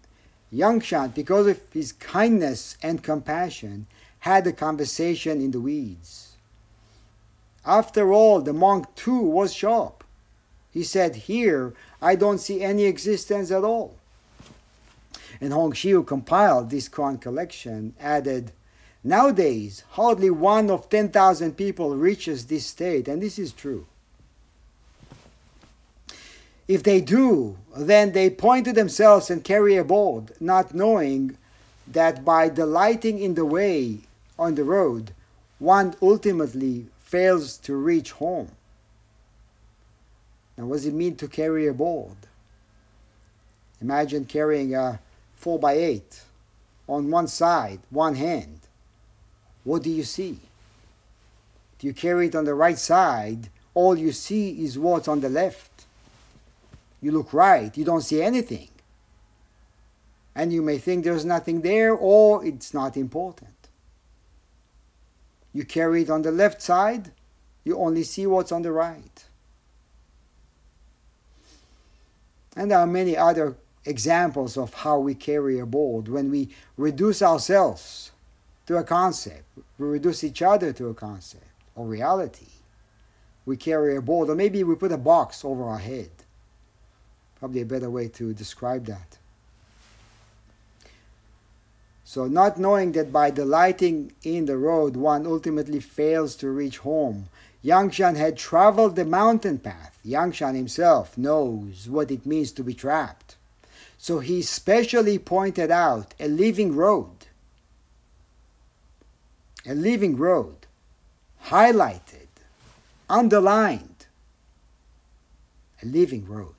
[0.51, 3.87] Yangshan, because of his kindness and compassion,
[4.21, 6.37] had a conversation in the weeds.
[7.67, 9.96] After all, the monk too was sharp.
[10.77, 13.97] He said, Here, I don't see any existence at all
[15.41, 18.53] and Hongzhi compiled this koan collection, added,
[19.05, 23.87] Nowadays, hardly one of 10,000 people reaches this state, and this is true.
[26.67, 31.37] If they do, then they point to themselves and carry a board, not knowing
[31.87, 34.01] that by delighting in the way
[34.37, 35.13] on the road,
[35.61, 38.51] one ultimately fails to reach home.
[40.57, 42.17] Now, what does it mean to carry a board?
[43.81, 45.01] Imagine carrying a
[45.37, 46.23] 4 by 8
[46.89, 48.61] on one side, one hand,
[49.65, 50.39] what do you see?
[51.77, 55.29] If you carry it on the right side, all you see is what's on the
[55.29, 55.85] left.
[57.03, 58.69] You look right, you don't see anything.
[60.35, 63.51] And you may think there's nothing there or it's not important.
[65.53, 67.11] You carry it on the left side,
[67.65, 69.26] you only see what's on the right.
[72.57, 77.23] And there are many other examples of how we carry a board when we reduce
[77.23, 78.11] ourselves
[78.67, 79.45] to a concept,
[79.79, 81.45] we reduce each other to a concept
[81.77, 82.47] or reality.
[83.45, 86.11] We carry a board, or maybe we put a box over our head.
[87.39, 89.19] Probably a better way to describe that.
[92.05, 97.29] So, not knowing that by delighting in the road one ultimately fails to reach home,
[97.67, 99.99] Yangshan had traveled the mountain path.
[100.07, 103.35] Yangshan himself knows what it means to be trapped.
[103.99, 107.27] So he specially pointed out a living road,
[109.67, 110.67] a living road,
[111.47, 112.29] highlighted,
[113.11, 114.07] underlined,
[115.83, 116.55] a living road.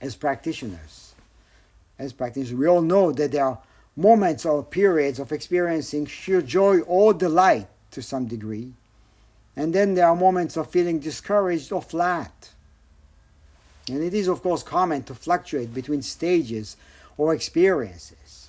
[0.00, 1.14] As practitioners,
[2.00, 3.58] as practitioners, we all know that there are
[3.94, 8.72] moments or periods of experiencing sheer joy or delight to some degree.
[9.56, 12.50] And then there are moments of feeling discouraged or flat.
[13.88, 16.76] And it is, of course, common to fluctuate between stages
[17.16, 18.48] or experiences.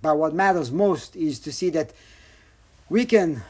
[0.00, 1.92] But what matters most is to see that
[2.88, 3.42] we can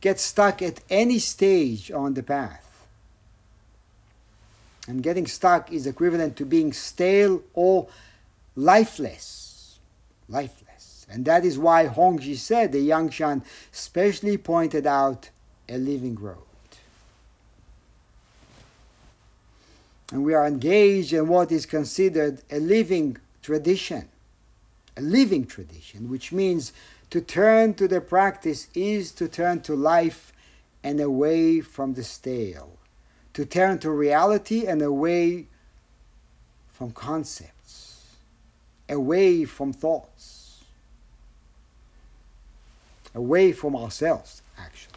[0.00, 2.84] get stuck at any stage on the path.
[4.88, 7.86] And getting stuck is equivalent to being stale or
[8.56, 9.78] lifeless.
[10.28, 10.61] Lifeless.
[11.12, 15.28] And that is why Hongzhi said the Yangshan specially pointed out
[15.68, 16.38] a living road.
[20.10, 24.08] And we are engaged in what is considered a living tradition.
[24.96, 26.72] A living tradition, which means
[27.10, 30.32] to turn to the practice is to turn to life
[30.82, 32.78] and away from the stale.
[33.34, 35.46] To turn to reality and away
[36.72, 38.16] from concepts,
[38.88, 40.41] away from thoughts,
[43.14, 44.92] away from ourselves, actually.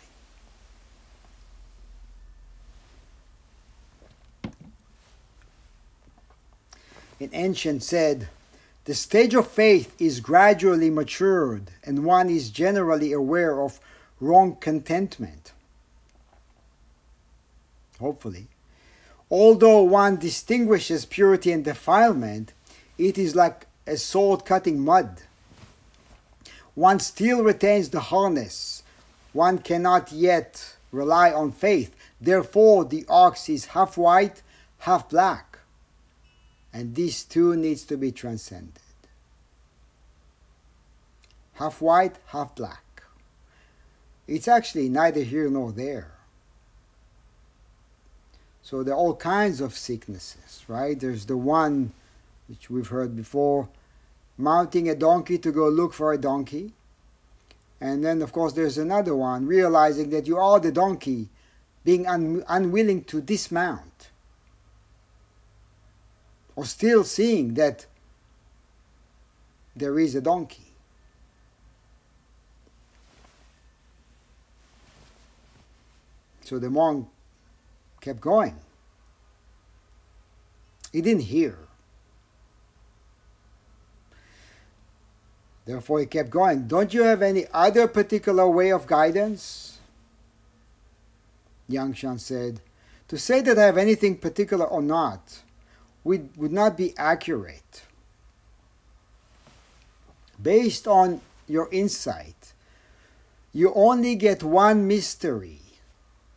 [7.19, 8.27] an ancient said,
[8.85, 13.79] the stage of faith is gradually matured and one is generally aware of
[14.19, 15.51] wrong contentment.
[17.99, 18.47] Hopefully.
[19.31, 22.53] Although one distinguishes purity and defilement,
[22.97, 25.21] it is like a sword cutting mud.
[26.75, 28.83] One still retains the harness.
[29.33, 31.95] One cannot yet rely on faith.
[32.21, 34.41] Therefore, the ox is half white,
[34.79, 35.55] half black
[36.75, 38.81] and these two needs to be transcended.
[41.53, 43.03] Half white, half black.
[44.27, 46.11] It's actually neither here nor there.
[48.61, 50.99] So there are all kinds of sicknesses, right?
[50.99, 51.93] There's the one
[52.49, 53.69] which we've heard before,
[54.37, 56.73] mounting a donkey to go look for a donkey.
[57.79, 61.29] And then, of course, there's another one, realizing that you are the donkey,
[61.83, 64.09] being un- unwilling to dismount
[66.55, 67.85] or still seeing that
[69.75, 70.61] there is a donkey.
[76.41, 77.07] So the monk
[77.99, 78.55] kept going.
[80.91, 81.57] He didn't hear.
[85.65, 86.67] Therefore, he kept going.
[86.67, 89.79] Don't you have any other particular way of guidance?
[91.69, 92.61] Yangshan said,
[93.07, 95.41] To say that I have anything particular or not
[96.03, 97.83] would, would not be accurate.
[100.41, 102.53] Based on your insight,
[103.51, 105.61] you only get one mystery,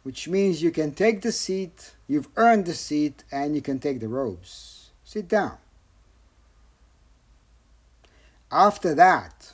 [0.05, 4.01] which means you can take the seat, you've earned the seat, and you can take
[4.01, 4.91] the robes.
[5.05, 5.59] Sit down.
[8.51, 9.53] After that,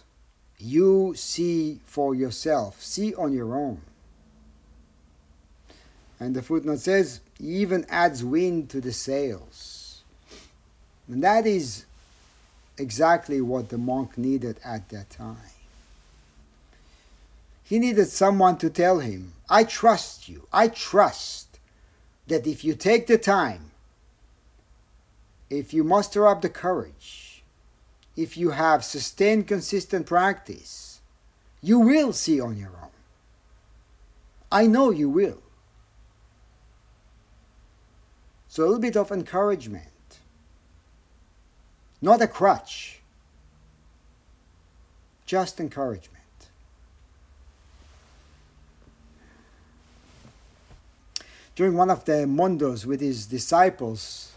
[0.59, 3.80] you see for yourself, see on your own.
[6.20, 10.03] And the footnote says, even adds wind to the sails.
[11.09, 11.84] And that is
[12.78, 15.36] exactly what the monk needed at that time.
[17.64, 20.47] He needed someone to tell him, I trust you.
[20.53, 21.59] I trust
[22.28, 23.70] that if you take the time,
[25.51, 27.23] if you muster up the courage,
[28.16, 31.00] if you have sustained consistent practice,
[31.60, 32.90] you will see on your own.
[34.52, 35.42] I know you will.
[38.48, 39.88] So a little bit of encouragement
[42.04, 43.00] not a crutch,
[45.24, 46.12] just encouragement.
[51.56, 54.32] During one of the mondos with his disciples,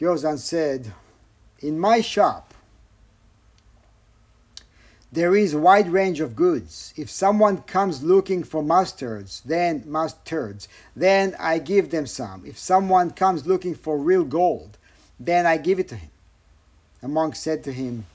[0.00, 0.94] Kyozan said,
[1.60, 2.54] In my shop,
[5.10, 6.92] there is a wide range of goods.
[6.96, 12.44] If someone comes looking for mustards, then mustards, then I give them some.
[12.44, 14.76] If someone comes looking for real gold,
[15.18, 16.10] then I give it to him.
[17.00, 18.06] The monk said to him,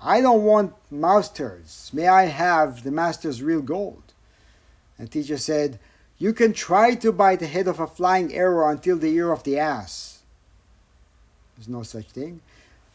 [0.00, 1.92] I don't want mustards.
[1.92, 4.02] May I have the master's real gold?
[4.98, 5.78] And the teacher said,
[6.18, 9.44] You can try to bite the head of a flying arrow until the ear of
[9.44, 10.20] the ass.
[11.56, 12.40] There's no such thing.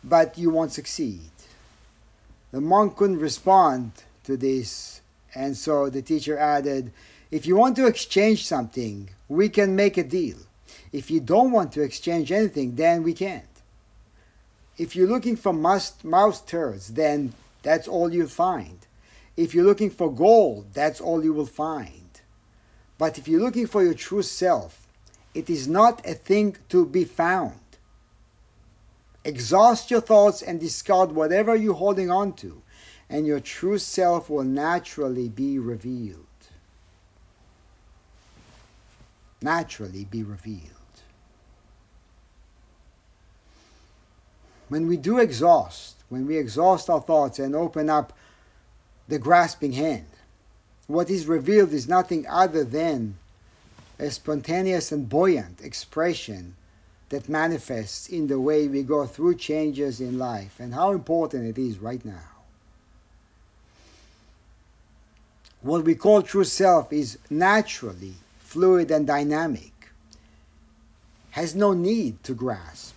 [0.07, 1.29] But you won't succeed.
[2.51, 3.91] The monk couldn't respond
[4.23, 5.01] to this,
[5.35, 6.91] and so the teacher added,
[7.29, 10.37] If you want to exchange something, we can make a deal.
[10.93, 13.43] If you don't want to exchange anything, then we can't.
[14.77, 17.33] If you're looking for mouse, mouse turds, then
[17.63, 18.79] that's all you'll find.
[19.35, 22.21] If you're looking for gold, that's all you will find.
[22.97, 24.87] But if you're looking for your true self,
[25.33, 27.59] it is not a thing to be found.
[29.27, 32.61] Exhaust your thoughts and discard whatever you're holding on to,
[33.09, 36.23] and your true self will naturally be revealed.
[39.41, 40.61] Naturally be revealed.
[44.69, 48.13] When we do exhaust, when we exhaust our thoughts and open up
[49.09, 50.07] the grasping hand,
[50.87, 53.17] what is revealed is nothing other than
[53.99, 56.55] a spontaneous and buoyant expression
[57.09, 61.61] that manifests in the way we go through changes in life and how important it
[61.61, 62.29] is right now.
[65.61, 69.73] What we call true self is naturally fluid and dynamic,
[71.31, 72.95] has no need to grasp,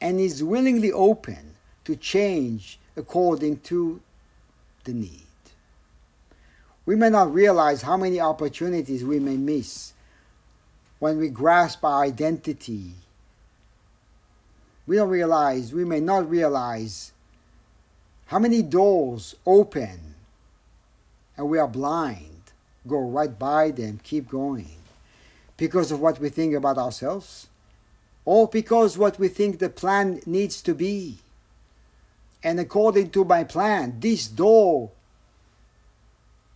[0.00, 1.54] and is willingly open
[1.84, 4.00] to change according to
[4.84, 5.20] the need.
[6.84, 9.92] We may not realize how many opportunities we may miss
[10.98, 12.92] when we grasp our identity.
[14.86, 17.12] We don't realize, we may not realize
[18.26, 20.14] how many doors open
[21.36, 22.40] and we are blind,
[22.86, 24.76] go right by them, keep going
[25.56, 27.46] because of what we think about ourselves
[28.24, 31.18] or because what we think the plan needs to be.
[32.42, 34.90] And according to my plan, this door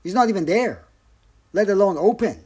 [0.03, 0.85] is not even there,
[1.53, 2.45] let alone open.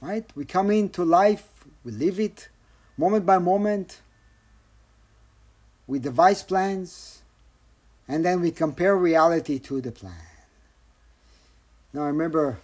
[0.00, 0.24] Right?
[0.34, 1.46] We come into life,
[1.84, 2.49] we live it
[3.00, 3.98] moment by moment.
[5.86, 7.22] We devise plans,
[8.06, 10.28] and then we compare reality to the plan.
[11.94, 12.58] Now, I remember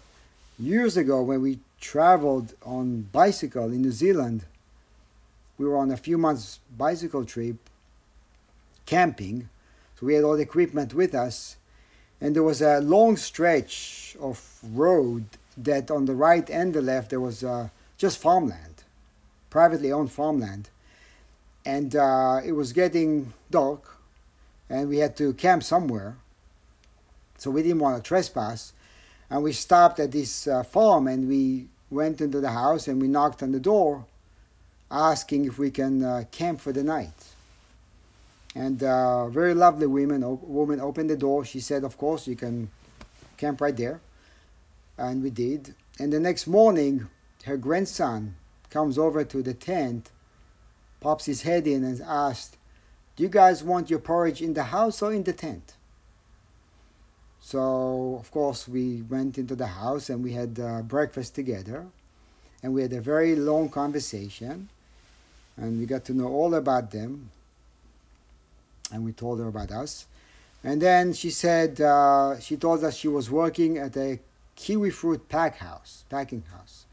[0.59, 4.45] years ago when we traveled on bicycle in New Zealand,
[5.57, 7.57] we were on a few months bicycle trip,
[8.85, 9.49] camping,
[9.99, 11.57] so we had all the equipment with us,
[12.21, 15.25] and there was a long stretch of road
[15.57, 18.76] that on the right and the left there was uh, just farmland,
[19.57, 20.69] privately owned farmland,
[21.65, 23.97] and uh, it was getting dark,
[24.69, 26.19] and we had to camp somewhere.
[27.39, 28.75] So we didn't want to trespass,
[29.31, 33.09] and we stopped at this uh, farm and we went into the house and we
[33.09, 34.05] knocked on the door,
[34.91, 37.19] asking if we can uh, camp for the night.
[38.55, 41.47] And uh, very lovely woman, woman opened the door.
[41.47, 42.69] She said, "Of course, you can
[43.39, 44.01] camp right there,"
[44.99, 45.75] and we did.
[45.99, 47.09] And the next morning,
[47.45, 48.35] her grandson
[48.71, 50.11] comes over to the tent,
[51.01, 52.57] pops his head in, and asked,
[53.17, 55.75] "Do you guys want your porridge in the house or in the tent?"
[57.47, 61.87] So, of course, we went into the house and we had uh, breakfast together.
[62.61, 64.69] And we had a very long conversation.
[65.57, 67.31] And we got to know all about them
[68.93, 70.07] and we told her about us.
[70.65, 74.19] And then she said, uh, she told us she was working at a
[74.57, 76.86] kiwi fruit pack house, packing house.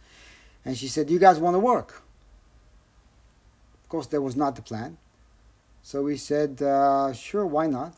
[0.66, 2.04] And she said, you guys want to work?
[3.84, 4.98] Of course, that was not the plan.
[5.82, 7.94] So we said, uh, sure, why not?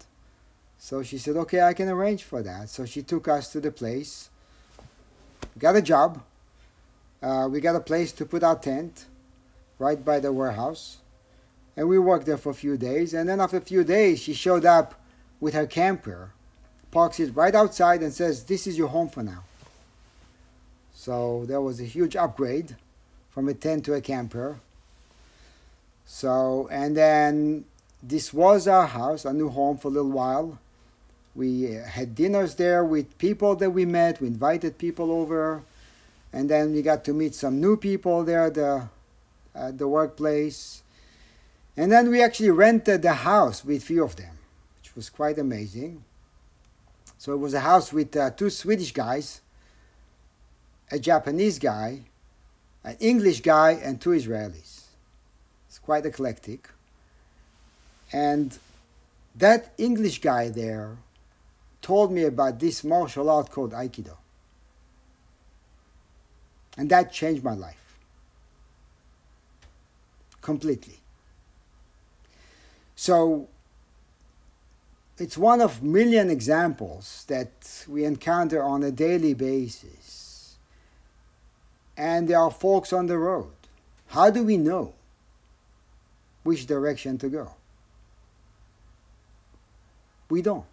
[0.79, 2.69] So she said, okay, I can arrange for that.
[2.69, 4.29] So she took us to the place,
[5.57, 6.21] got a job.
[7.21, 9.05] Uh, we got a place to put our tent
[9.79, 10.97] right by the warehouse.
[11.77, 13.13] And we worked there for a few days.
[13.13, 15.01] And then after a few days, she showed up
[15.39, 16.31] with her camper,
[16.91, 19.43] parks it right outside, and says, This is your home for now.
[21.05, 22.75] So there was a huge upgrade
[23.29, 24.57] from a tent to a camper.
[26.03, 27.65] So, and then
[28.01, 30.57] this was our house, our new home for a little while.
[31.35, 34.19] We had dinners there with people that we met.
[34.19, 35.61] We invited people over.
[36.33, 38.89] And then we got to meet some new people there at the,
[39.53, 40.81] at the workplace.
[41.77, 44.39] And then we actually rented the house with few of them,
[44.81, 46.03] which was quite amazing.
[47.19, 49.41] So it was a house with uh, two Swedish guys,
[50.91, 52.01] a Japanese guy,
[52.83, 54.83] an English guy, and two Israelis.
[55.67, 56.69] It's quite eclectic.
[58.13, 58.57] And
[59.35, 60.97] that English guy there
[61.81, 64.17] told me about this martial art called Aikido.
[66.77, 67.97] And that changed my life
[70.41, 70.99] completely.
[72.95, 73.47] So
[75.17, 80.24] it's one of million examples that we encounter on a daily basis.
[81.97, 83.51] And there are folks on the road.
[84.07, 84.93] How do we know
[86.43, 87.51] which direction to go?
[90.29, 90.65] We don't.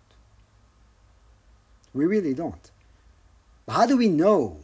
[1.94, 2.70] We really don't.
[3.66, 4.58] But how do we know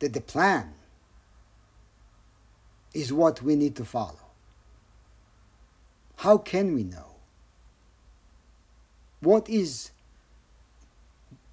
[0.00, 0.72] that the plan
[2.92, 4.28] is what we need to follow?
[6.16, 7.14] How can we know?
[9.20, 9.90] What is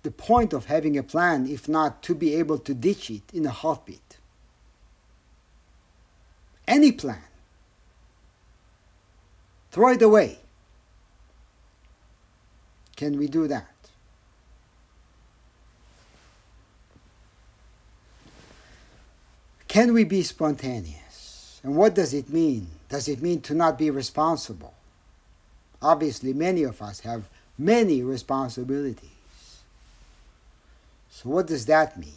[0.03, 3.45] the point of having a plan if not to be able to ditch it in
[3.45, 4.14] a heartbeat?
[6.67, 7.21] Any plan
[9.71, 10.39] throw it away.
[12.95, 13.67] Can we do that?
[19.67, 21.59] Can we be spontaneous?
[21.61, 22.67] And what does it mean?
[22.87, 24.73] Does it mean to not be responsible?
[25.81, 27.25] Obviously, many of us have
[27.57, 29.09] many responsibilities.
[31.09, 32.13] So, what does that mean?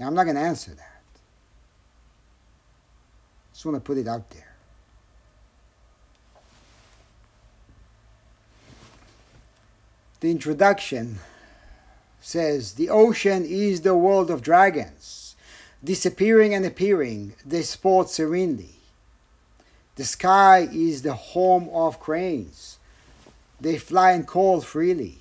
[0.00, 0.95] Now, I'm not going to answer that.
[3.56, 4.54] Just want to put it out there.
[10.20, 11.20] The introduction
[12.20, 15.36] says the ocean is the world of dragons,
[15.82, 18.74] disappearing and appearing, they sport serenely.
[19.94, 22.78] The sky is the home of cranes,
[23.58, 25.16] they fly and call freely.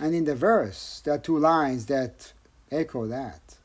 [0.00, 2.32] And in the verse, there are two lines that
[2.72, 3.58] echo that.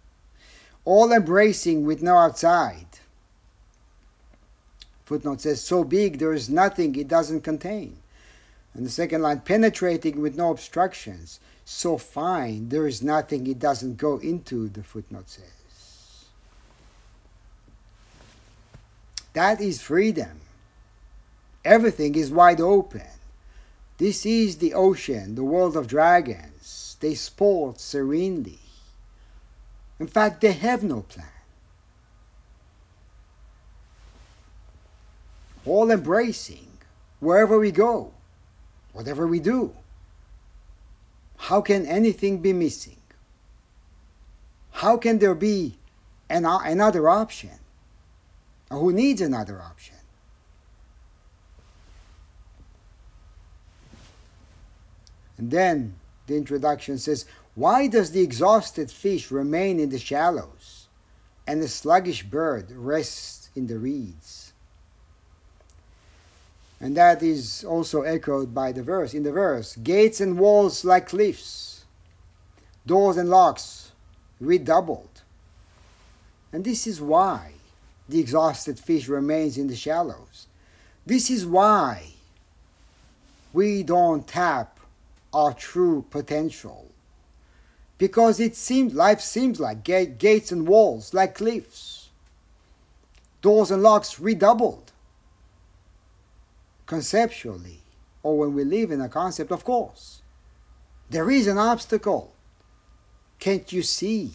[0.85, 2.85] All embracing with no outside.
[5.09, 7.97] Footnote says, so big there is nothing it doesn't contain.
[8.75, 11.39] And the second line, penetrating with no obstructions.
[11.65, 16.25] So fine there is nothing it doesn't go into, the footnote says.
[19.33, 20.41] That is freedom.
[21.65, 23.09] Everything is wide open.
[23.97, 26.97] This is the ocean, the world of dragons.
[26.99, 28.59] They sport serenely.
[29.99, 31.38] In fact, they have no plan.
[35.69, 36.67] All embracing
[37.19, 38.11] wherever we go,
[38.91, 39.75] whatever we do.
[41.37, 42.97] How can anything be missing?
[44.71, 45.75] How can there be
[46.27, 47.59] an, another option?
[48.71, 49.97] Who needs another option?
[55.37, 55.93] And then
[56.25, 60.87] the introduction says, Why does the exhausted fish remain in the shallows
[61.45, 64.48] and the sluggish bird rests in the reeds?
[66.81, 69.13] And that is also echoed by the verse.
[69.13, 71.83] In the verse, gates and walls like cliffs,
[72.85, 73.91] doors and locks
[74.39, 75.21] redoubled.
[76.53, 77.51] And this is why
[78.07, 80.47] the exhausted fish remains in the shallows.
[81.05, 82.13] This is why
[83.53, 84.79] we don't tap
[85.33, 86.87] our true potential.
[87.97, 92.09] Because it seems life seems like gates and walls, like cliffs,
[93.41, 94.88] doors and locks redoubled.
[96.89, 97.83] Conceptually,
[98.23, 100.23] or when we live in a concept, of course,
[101.07, 102.33] there is an obstacle.
[103.37, 104.31] Can't you see?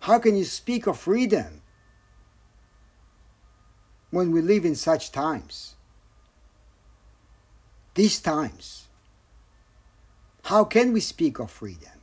[0.00, 1.62] How can you speak of freedom
[4.10, 5.74] when we live in such times.
[7.94, 8.88] These times.
[10.44, 12.00] How can we speak of freedom?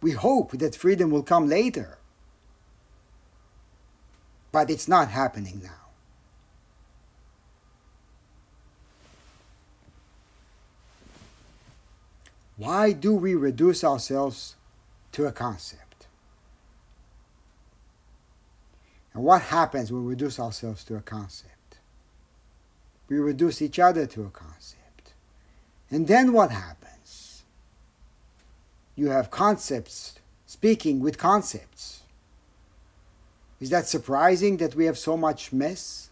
[0.00, 1.98] We hope that freedom will come later.
[4.52, 5.89] But it's not happening now.
[12.60, 14.54] Why do we reduce ourselves
[15.12, 16.08] to a concept?
[19.14, 21.78] And what happens when we reduce ourselves to a concept?
[23.08, 25.14] We reduce each other to a concept.
[25.90, 27.44] And then what happens?
[28.94, 32.02] You have concepts speaking with concepts.
[33.58, 36.10] Is that surprising that we have so much mess?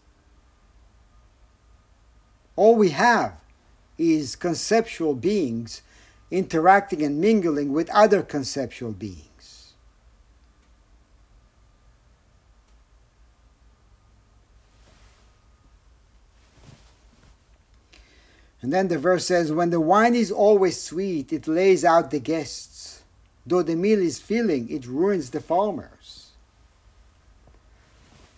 [2.55, 3.39] All we have
[3.99, 5.83] is conceptual beings
[6.31, 9.73] interacting and mingling with other conceptual beings.
[18.61, 22.19] And then the verse says, When the wine is always sweet, it lays out the
[22.19, 23.01] guests.
[23.45, 26.31] Though the meal is filling, it ruins the farmers.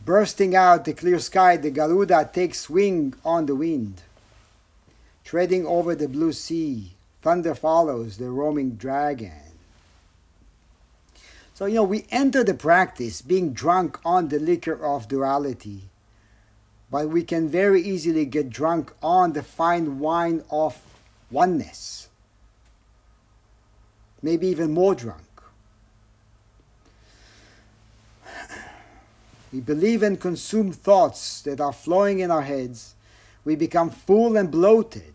[0.05, 4.01] Bursting out the clear sky, the Garuda takes wing on the wind.
[5.23, 9.31] Treading over the blue sea, thunder follows the roaming dragon.
[11.53, 15.91] So, you know, we enter the practice being drunk on the liquor of duality
[16.91, 20.77] but we can very easily get drunk on the fine wine of
[21.31, 22.09] oneness.
[24.21, 25.23] Maybe even more drunk.
[29.53, 32.93] We believe and consume thoughts that are flowing in our heads.
[33.45, 35.13] We become full and bloated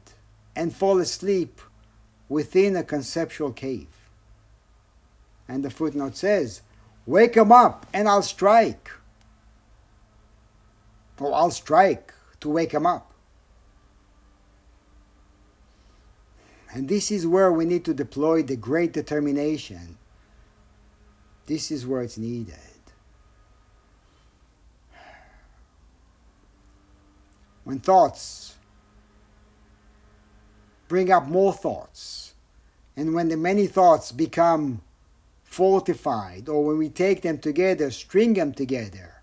[0.55, 1.61] and fall asleep
[2.29, 3.89] within a conceptual cave.
[5.49, 6.63] And the footnote says,
[7.07, 8.91] Wake 'em up and I'll strike
[11.19, 13.13] or I'll strike to wake him up.
[16.73, 19.97] And this is where we need to deploy the great determination.
[21.47, 22.59] This is where it's needed.
[27.67, 28.55] when thoughts
[30.89, 32.35] bring up more thoughts,
[32.97, 34.83] and when the many thoughts become
[35.45, 39.23] fortified, or when we take them together, string them together,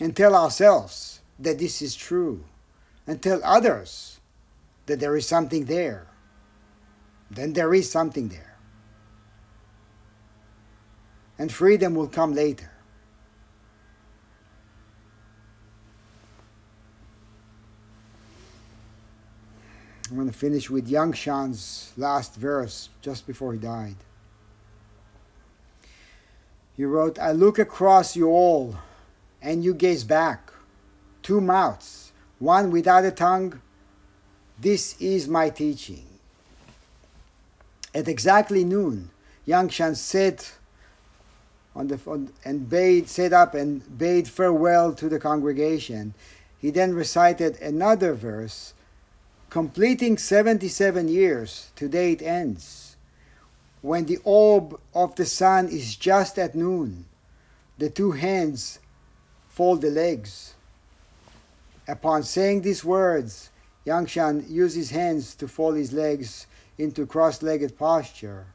[0.00, 2.44] and tell ourselves that this is true,
[3.06, 4.18] and tell others
[4.86, 6.06] that there is something there,
[7.30, 8.56] then there is something there.
[11.38, 12.71] And freedom will come later.
[20.12, 23.96] I'm going to finish with Yangshan's last verse just before he died.
[26.76, 28.76] He wrote, I look across you all,
[29.40, 30.52] and you gaze back.
[31.22, 33.62] Two mouths, one without a tongue.
[34.60, 36.04] This is my teaching.
[37.94, 39.08] At exactly noon,
[39.48, 40.52] Yangshan sat
[41.74, 46.12] on the on, and bade, sat up and bade farewell to the congregation.
[46.58, 48.74] He then recited another verse,
[49.52, 51.72] completing 77 years.
[51.76, 52.96] Today it ends.
[53.82, 57.04] When the orb of the sun is just at noon,
[57.76, 58.78] the two hands
[59.50, 60.54] fold the legs.
[61.86, 63.50] Upon saying these words,
[63.86, 66.46] Yangshan used his hands to fold his legs
[66.78, 68.46] into cross legged posture,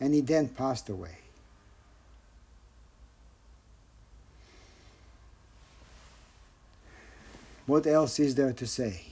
[0.00, 1.18] and he then passed away.
[7.66, 9.11] What else is there to say?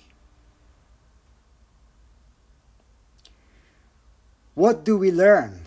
[4.60, 5.58] What do we learn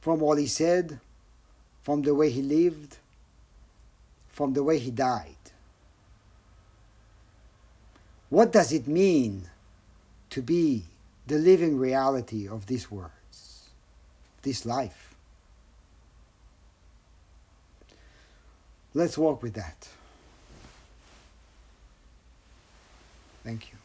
[0.00, 1.00] from what he said,
[1.82, 2.96] from the way he lived,
[4.28, 5.34] from the way he died?
[8.30, 9.48] What does it mean
[10.30, 10.84] to be
[11.26, 13.64] the living reality of these words,
[14.42, 15.16] this life?
[18.94, 19.88] Let's walk with that.
[23.42, 23.77] Thank you.